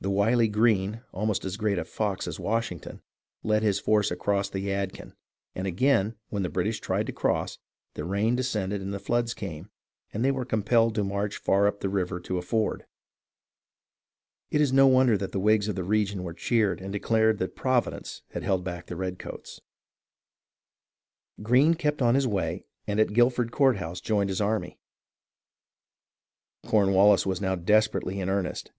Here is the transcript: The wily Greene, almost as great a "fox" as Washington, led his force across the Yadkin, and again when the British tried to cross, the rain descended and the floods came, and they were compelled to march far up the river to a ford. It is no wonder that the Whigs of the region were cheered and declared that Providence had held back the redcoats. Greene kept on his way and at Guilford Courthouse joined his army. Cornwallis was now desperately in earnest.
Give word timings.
The 0.00 0.08
wily 0.08 0.46
Greene, 0.46 1.02
almost 1.10 1.44
as 1.44 1.56
great 1.56 1.80
a 1.80 1.84
"fox" 1.84 2.28
as 2.28 2.38
Washington, 2.38 3.02
led 3.42 3.64
his 3.64 3.80
force 3.80 4.12
across 4.12 4.48
the 4.48 4.60
Yadkin, 4.60 5.14
and 5.52 5.66
again 5.66 6.14
when 6.28 6.44
the 6.44 6.48
British 6.48 6.78
tried 6.78 7.06
to 7.08 7.12
cross, 7.12 7.58
the 7.94 8.04
rain 8.04 8.36
descended 8.36 8.80
and 8.80 8.94
the 8.94 9.00
floods 9.00 9.34
came, 9.34 9.68
and 10.14 10.24
they 10.24 10.30
were 10.30 10.44
compelled 10.44 10.94
to 10.94 11.02
march 11.02 11.38
far 11.38 11.66
up 11.66 11.80
the 11.80 11.88
river 11.88 12.20
to 12.20 12.38
a 12.38 12.42
ford. 12.42 12.86
It 14.52 14.60
is 14.60 14.72
no 14.72 14.86
wonder 14.86 15.18
that 15.18 15.32
the 15.32 15.40
Whigs 15.40 15.66
of 15.66 15.74
the 15.74 15.82
region 15.82 16.22
were 16.22 16.34
cheered 16.34 16.80
and 16.80 16.92
declared 16.92 17.38
that 17.38 17.56
Providence 17.56 18.22
had 18.30 18.44
held 18.44 18.62
back 18.62 18.86
the 18.86 18.94
redcoats. 18.94 19.60
Greene 21.42 21.74
kept 21.74 22.00
on 22.00 22.14
his 22.14 22.28
way 22.28 22.64
and 22.86 23.00
at 23.00 23.12
Guilford 23.12 23.50
Courthouse 23.50 24.00
joined 24.00 24.30
his 24.30 24.40
army. 24.40 24.78
Cornwallis 26.64 27.26
was 27.26 27.40
now 27.40 27.56
desperately 27.56 28.20
in 28.20 28.28
earnest. 28.28 28.70